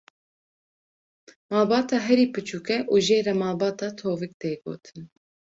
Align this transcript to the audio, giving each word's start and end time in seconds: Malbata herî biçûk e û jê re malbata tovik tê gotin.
Malbata 1.51 1.97
herî 2.07 2.25
biçûk 2.33 2.67
e 2.75 2.77
û 2.93 2.95
jê 3.05 3.19
re 3.25 3.33
malbata 3.41 3.89
tovik 3.99 4.33
tê 4.41 4.51
gotin. 4.63 5.01